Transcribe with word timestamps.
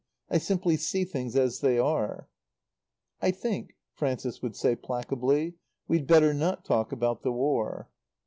I 0.31 0.39
simply 0.39 0.77
see 0.77 1.05
things 1.05 1.35
as 1.35 1.59
they 1.59 1.77
are." 1.77 2.27
"I 3.21 3.29
think," 3.29 3.75
Frances 3.93 4.41
would 4.41 4.55
say 4.55 4.75
placably, 4.75 5.57
"we'd 5.87 6.07
better 6.07 6.33
not 6.33 6.65
talk 6.65 6.91
about 6.91 7.21
the 7.21 7.31
War." 7.31 7.87